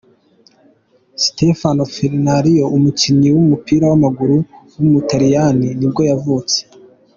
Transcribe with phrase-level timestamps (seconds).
[1.23, 4.35] Stefano Ferrario, umukinnyi w’umupira w’amaguru
[4.75, 6.59] w’umutaliyani nibwo yavutse.